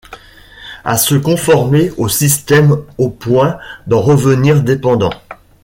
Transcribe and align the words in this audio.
À 0.83 0.97
se 0.97 1.13
conformer 1.13 1.91
au 1.95 2.07
système 2.09 2.81
au 2.97 3.11
point 3.11 3.59
d'en 3.85 4.03
devenir 4.07 4.63
dépendant. 4.63 5.13